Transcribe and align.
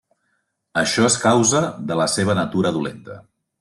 Això 0.83 1.05
és 1.11 1.19
causa 1.27 1.63
de 1.93 2.01
la 2.03 2.11
seva 2.17 2.41
natura 2.43 2.77
dolenta. 2.81 3.25